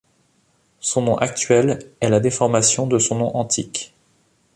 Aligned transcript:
Son 0.79 1.03
nom 1.03 1.15
actuel 1.19 1.77
est 1.99 2.09
la 2.09 2.19
déformation 2.19 2.87
de 2.87 2.97
son 2.97 3.19
nom 3.19 3.35
antique. 3.35 3.93